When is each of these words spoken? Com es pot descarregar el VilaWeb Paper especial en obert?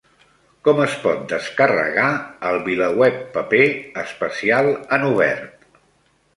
Com 0.67 0.79
es 0.85 0.95
pot 1.03 1.19
descarregar 1.33 2.07
el 2.53 2.59
VilaWeb 2.71 3.21
Paper 3.37 3.63
especial 4.07 4.73
en 4.99 5.09
obert? 5.15 5.73